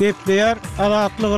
[0.00, 1.28] KBT yer alaatlı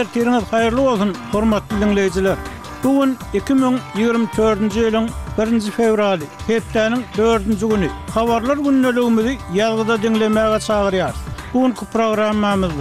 [0.00, 2.36] Ertiriniz xairli bolsun hormatli dinleyijiler.
[2.84, 2.92] Bu
[3.38, 5.06] 2024-nji ýylyň
[5.38, 6.76] 1-nji fevraly, kbt
[7.18, 11.14] 4-nji güni habarlar günnäligi ýaňyda dinlemäge çagyrýar.
[11.52, 12.72] Bu günki programmamyz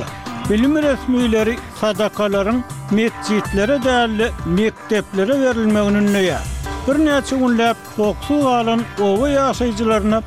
[0.50, 2.62] bilim resmüleri sadakalaryny
[2.92, 4.28] mekteplerä, değerli
[4.58, 10.20] mekteplere berilmegi Bir Birnäçe günläp okdu galan owy ýaşajylaryny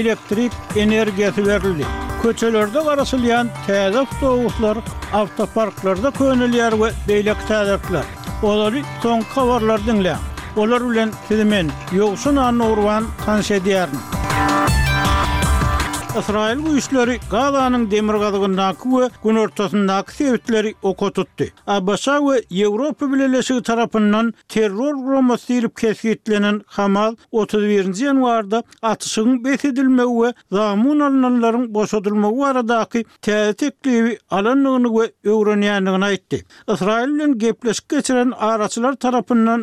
[0.00, 1.88] elektrik energesi berilýär.
[2.22, 4.78] Köçelerde garşylyan täze howuklar,
[5.12, 8.04] avtoparklarda ...könülyar ve we beýleki täzepler.
[8.42, 10.18] Olary soňky howarlardan.
[10.56, 13.04] Olar ulan kilem ýogsun arna orwan
[16.20, 21.46] Israil güýçleri Gazanyň demir gazgyndaky we gün ortasyndaky sebitleri oka tutdy.
[21.66, 30.32] Abbasa we Ýewropa bilelesigi tarapyndan terror gurulmasy sirip kesgitlenen Hamal 31-nji ýanwarda atyşyň besedilmegi we
[30.56, 36.44] zamun alynanlaryň boşadylmagy aradaky täzetekliwi alanyny we öwrenýändigini aýtdy.
[36.74, 38.30] Israil bilen gepleşip geçiren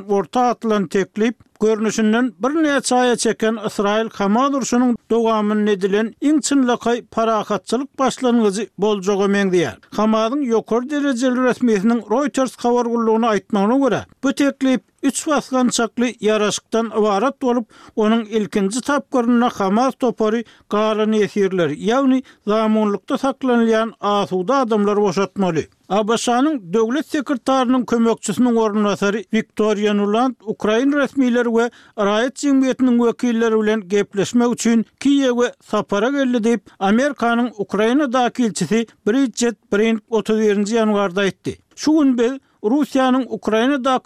[0.09, 0.53] orta
[0.89, 9.77] teklip görnüşünden bir näçe çaya çeken İsrail komandorsunun dogamyny edilen inçinlikay parahatçylyk başlangıcı boljogy meňdiýär.
[9.97, 17.43] Hamadyň yokor derejeli resmiýetiniň Reuters habar gullugyny aýtmagyna bu teklip 3 basgan çaklı yaraşıktan varat
[17.43, 25.59] olup onun ilkinci tapkırına hamaz topori qarını esirler yani zamunlukta saklanılayan asuda adamlar boşatmalı.
[25.89, 34.45] Abasanın dövlet sekretarının kömökçüsünün orunasarı Victoria Nuland, Ukrayna resmileri ve arayet cimiyetinin vekilleri ile gepleşme
[34.49, 40.67] üçün Kiye ve Sapara geldi deyip Amerikanın Ukrayna daki ilçisi Bridget Brink 31.
[40.67, 41.57] yanvarda etdi.
[41.75, 43.99] Şu gün Rusiyanın Ukrayna da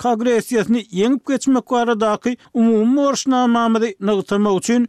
[0.83, 4.87] ýeňip geçmek baradaky umumy umumun morşuna mamadi nagıtama uçun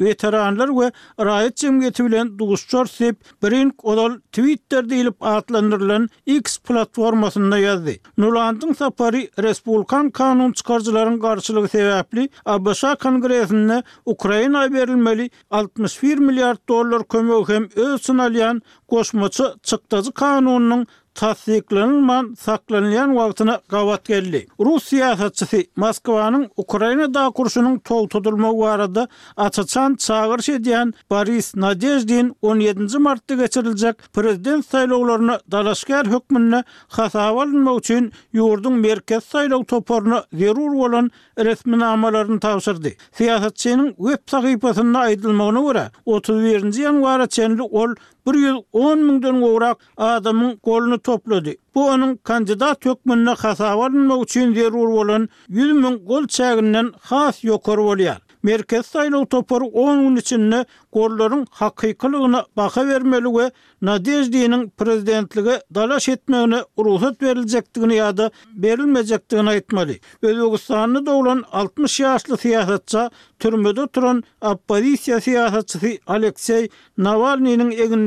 [0.00, 0.92] veteranlar ve
[1.24, 8.00] rayet cemgeti bilen duguscor sep brink odol twitter deyilip atlandyrylan x platformasında yazdi.
[8.18, 17.44] Nulandın sapari Respublikan kanun çıkarcıların garşylygy sebepli ABŞ kongresinde Ukrayna verilmeli 61 milyar dolar kömü
[17.46, 24.46] hem öz sınalyan koşmaçı çıktacı kanunun tasdiklenilman saklanilyan wagtyna gawat geldi.
[24.60, 33.34] Rus siýasatçysy Moskwanyň Ukraina da kurşunyň togtudylma barada açaçan çağırş edýän Boris Nadejdin 17-nji martda
[33.34, 42.38] geçiriljek prezident saýlawlaryna dalaşgar hökmünde hasawalmak üçin ýurdun merkez saýlaw toporuna zerur bolan resmi namalaryny
[42.40, 42.94] tapşyrdy.
[43.18, 47.94] Siýasatçynyň web sahypasynda aýdylmagyna görä 31-nji ýanwarda çenli ol
[48.26, 51.50] 110 mingden gowrak adamyň goluny topladı.
[51.74, 58.18] Bu onun kandidat hökmünne hasawarnma üçin zerur bolan 100 min gol çäginden has ýokary bolýar.
[58.48, 63.50] Merkez saýlaw topary 10 gün içinde gollaryň hakykylygyna baka bermeli we
[63.82, 69.96] Nadejdiň prezidentligi dalaş etmegine ruhsat berilejekdigini ýa-da berilmejekdigini aýtmaly.
[70.22, 76.68] Özbegistanyň dowlan 60 ýaşly siýasatça türmede turan oppozisiýa siýasatçysy Aleksey
[76.98, 78.06] Navalnyň egin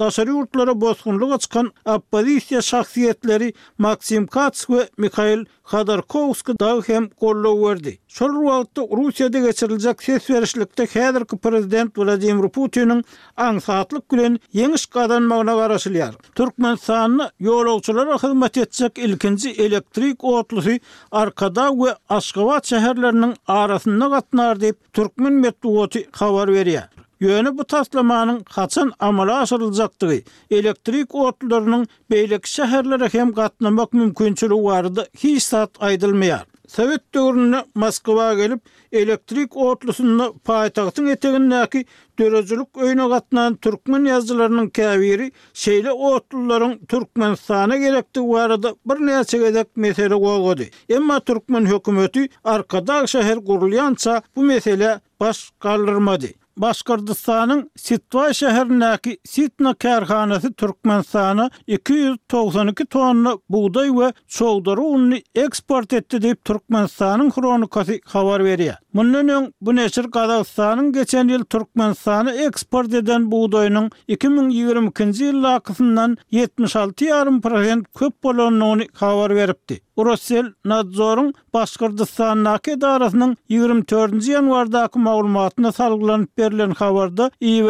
[0.00, 7.98] taşary urtlara bozgunluk açan oppozisiýa şahsiýetleri Maksim Kats we Mikhail Khodorkovskiy da hem gollaw berdi.
[8.16, 13.02] Şol wagtda Russiýada geçiriljek ses berişlikde häzirki prezident Vladimir Putiniň
[13.36, 16.12] aň saatlyk gülen ýeňiş gadan magna garaşylýar.
[16.34, 20.76] Türkmen sanyny ýolagçylara hyzmat etjek ilkinji elektrik otlusy
[21.12, 26.99] arkada we Aşgabat şäherleriniň arasynda gatnar diýip Türkmen medeniýeti habar berýär.
[27.20, 30.12] Yönü bu taslamanın haçın amala asırılacaktığı
[30.50, 36.44] elektrik otlarının beylik şehirlere hem katlamak mümkünçülü vardı hiç saat aydılmayar.
[36.68, 38.60] Sovet dövrünü Moskova gelip
[38.92, 41.84] elektrik otlusunda payitahtın etegindeki
[42.18, 49.66] dörözülük öyne katlanan Türkmen yazılarının kaviri şeyle otluların Türkmen sahne gerekti vardı bir neyse gedek
[49.76, 50.62] mesele olgadı.
[50.88, 56.26] Emma Türkmen hükümeti arkada şehir kuruluyansa bu mesele baş kaldırmadı.
[56.60, 66.22] Başkırdıstan'ın Sitvay şehrindeki Sitna kerhanesi Türkmen sahanı 292 tonla buğday ve çoğdarı unlu eksport etti
[66.22, 68.74] deyip Türkmen sahanın kronikası xavar veriyor.
[68.94, 75.24] Bunun ön bu neşir Kazakistan'ın geçen il Türkmen sahanı eksport eden buğdayının 2022.
[75.24, 79.80] yıl lakısından 76.5% köp polonluğunu xavar veripti.
[79.96, 84.28] Urosel Nadzor'un Başkırdıstan'ın nakid arasının 24.
[84.28, 87.62] yanvardaki mağlumatına salgılanıp berilen xabarda iyi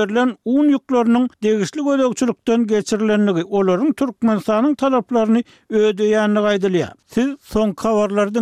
[0.44, 6.92] un ýüklerini degişli gödökçülükten geçirilenligi olaryň türkmen sanyň talaplaryny ödeýänligi aýdylýar.
[7.14, 8.38] Siz soň xabarlarda